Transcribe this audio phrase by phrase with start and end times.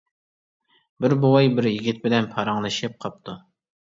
[1.03, 3.37] بىر بوۋاي بىر يىگىت بىلەن پاراڭلىشىپ قاپتۇ.